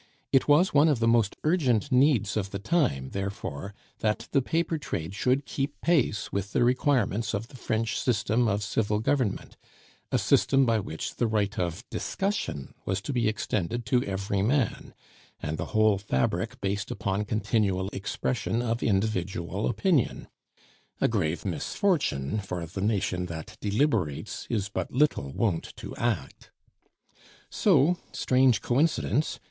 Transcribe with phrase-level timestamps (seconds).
[0.31, 4.79] It was one of the most urgent needs of the time, therefore, that the paper
[4.79, 9.57] trade should keep pace with the requirements of the French system of civil government,
[10.11, 14.95] a system by which the right of discussion was to be extended to every man,
[15.39, 20.27] and the whole fabric based upon continual expression of individual opinion;
[20.99, 26.49] a grave misfortune, for the nation that deliberates is but little wont to act.
[27.51, 29.39] So, strange coincidence!